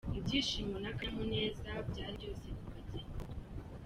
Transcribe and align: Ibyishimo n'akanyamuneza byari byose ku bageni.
Ibyishimo 0.17 0.75
n'akanyamuneza 0.83 1.69
byari 1.89 2.13
byose 2.17 2.47
ku 2.59 2.63
bageni. 2.73 3.13